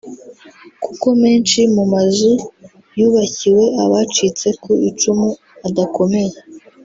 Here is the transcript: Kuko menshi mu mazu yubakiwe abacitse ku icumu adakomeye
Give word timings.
Kuko 0.83 1.07
menshi 1.23 1.59
mu 1.75 1.83
mazu 1.93 2.31
yubakiwe 2.97 3.63
abacitse 3.83 4.47
ku 4.61 4.71
icumu 4.89 5.29
adakomeye 5.67 6.35